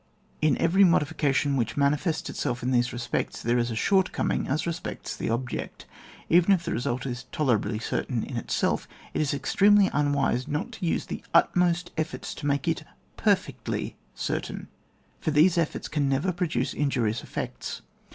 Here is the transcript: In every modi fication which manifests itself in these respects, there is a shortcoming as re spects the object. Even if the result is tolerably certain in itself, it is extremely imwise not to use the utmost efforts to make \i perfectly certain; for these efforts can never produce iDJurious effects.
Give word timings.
In 0.41 0.57
every 0.57 0.83
modi 0.83 1.05
fication 1.05 1.55
which 1.55 1.77
manifests 1.77 2.27
itself 2.27 2.63
in 2.63 2.71
these 2.71 2.91
respects, 2.91 3.39
there 3.43 3.59
is 3.59 3.69
a 3.69 3.75
shortcoming 3.75 4.47
as 4.47 4.65
re 4.65 4.73
spects 4.73 5.15
the 5.15 5.29
object. 5.29 5.85
Even 6.27 6.53
if 6.53 6.63
the 6.65 6.71
result 6.71 7.05
is 7.05 7.25
tolerably 7.31 7.77
certain 7.77 8.23
in 8.23 8.35
itself, 8.35 8.87
it 9.13 9.21
is 9.21 9.31
extremely 9.31 9.91
imwise 9.91 10.47
not 10.47 10.71
to 10.71 10.87
use 10.87 11.05
the 11.05 11.23
utmost 11.35 11.91
efforts 11.97 12.33
to 12.33 12.47
make 12.47 12.67
\i 12.67 12.73
perfectly 13.15 13.95
certain; 14.15 14.69
for 15.19 15.29
these 15.29 15.55
efforts 15.55 15.87
can 15.87 16.09
never 16.09 16.31
produce 16.31 16.73
iDJurious 16.73 17.21
effects. 17.21 17.83